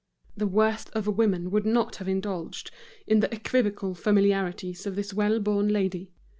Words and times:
The 0.35 0.47
worst 0.47 0.89
of 0.95 1.05
women 1.05 1.51
would 1.51 1.63
not 1.63 1.97
have 1.97 2.07
indulged 2.07 2.71
in 3.05 3.19
the 3.19 3.31
equivocal 3.31 3.93
familiarities 3.93 4.87
of 4.87 4.95
this 4.95 5.13
well 5.13 5.39
born 5.39 5.67
lady. 5.67 6.09